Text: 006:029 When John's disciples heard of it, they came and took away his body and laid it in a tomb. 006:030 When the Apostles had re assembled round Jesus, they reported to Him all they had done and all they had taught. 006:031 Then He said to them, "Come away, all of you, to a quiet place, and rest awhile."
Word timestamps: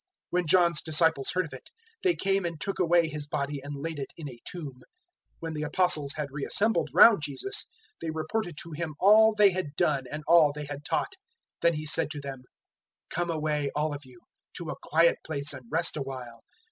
006:029 0.01 0.07
When 0.31 0.47
John's 0.47 0.81
disciples 0.81 1.29
heard 1.35 1.45
of 1.45 1.53
it, 1.53 1.69
they 2.01 2.15
came 2.15 2.43
and 2.43 2.59
took 2.59 2.79
away 2.79 3.07
his 3.07 3.27
body 3.27 3.61
and 3.61 3.75
laid 3.83 3.99
it 3.99 4.07
in 4.17 4.27
a 4.27 4.39
tomb. 4.51 4.77
006:030 4.77 4.81
When 5.41 5.53
the 5.53 5.61
Apostles 5.61 6.13
had 6.15 6.31
re 6.31 6.43
assembled 6.43 6.89
round 6.91 7.21
Jesus, 7.21 7.67
they 8.01 8.09
reported 8.09 8.57
to 8.63 8.71
Him 8.71 8.95
all 8.99 9.35
they 9.35 9.51
had 9.51 9.75
done 9.77 10.05
and 10.11 10.23
all 10.27 10.51
they 10.53 10.65
had 10.65 10.83
taught. 10.83 11.13
006:031 11.61 11.61
Then 11.61 11.73
He 11.75 11.85
said 11.85 12.09
to 12.09 12.19
them, 12.19 12.41
"Come 13.11 13.29
away, 13.29 13.69
all 13.75 13.93
of 13.93 14.01
you, 14.03 14.19
to 14.57 14.71
a 14.71 14.75
quiet 14.81 15.19
place, 15.23 15.53
and 15.53 15.71
rest 15.71 15.95
awhile." 15.95 16.41